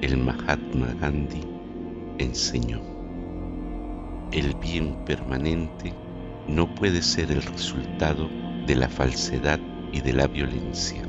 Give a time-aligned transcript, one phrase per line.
[0.00, 1.42] el Mahatma Gandhi
[2.18, 2.80] enseñó.
[4.30, 5.92] El bien permanente
[6.46, 8.28] no puede ser el resultado
[8.66, 9.58] de la falsedad
[9.92, 11.07] y de la violencia.